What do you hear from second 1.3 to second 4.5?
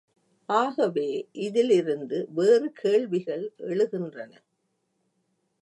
இதிலிருந்து வேறு கேள்விகள் எழுகின்றன.